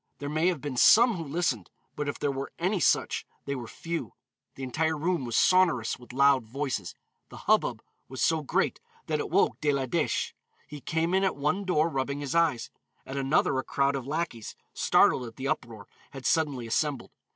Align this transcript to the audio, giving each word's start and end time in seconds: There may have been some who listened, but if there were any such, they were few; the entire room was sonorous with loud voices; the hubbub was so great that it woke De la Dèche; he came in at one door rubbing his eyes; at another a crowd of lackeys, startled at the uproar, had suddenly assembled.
There 0.17 0.29
may 0.29 0.47
have 0.47 0.61
been 0.61 0.77
some 0.77 1.13
who 1.15 1.23
listened, 1.23 1.69
but 1.95 2.09
if 2.09 2.17
there 2.17 2.31
were 2.31 2.51
any 2.57 2.79
such, 2.79 3.23
they 3.45 3.53
were 3.53 3.67
few; 3.67 4.13
the 4.55 4.63
entire 4.63 4.97
room 4.97 5.25
was 5.25 5.35
sonorous 5.37 5.99
with 5.99 6.11
loud 6.11 6.43
voices; 6.47 6.95
the 7.29 7.37
hubbub 7.45 7.83
was 8.09 8.19
so 8.19 8.41
great 8.41 8.79
that 9.05 9.19
it 9.19 9.29
woke 9.29 9.61
De 9.61 9.71
la 9.71 9.85
Dèche; 9.85 10.33
he 10.65 10.81
came 10.81 11.13
in 11.13 11.23
at 11.23 11.35
one 11.35 11.65
door 11.65 11.87
rubbing 11.87 12.19
his 12.19 12.33
eyes; 12.33 12.71
at 13.05 13.15
another 13.15 13.59
a 13.59 13.63
crowd 13.63 13.95
of 13.95 14.07
lackeys, 14.07 14.55
startled 14.73 15.25
at 15.27 15.35
the 15.35 15.47
uproar, 15.47 15.85
had 16.09 16.25
suddenly 16.25 16.65
assembled. 16.65 17.11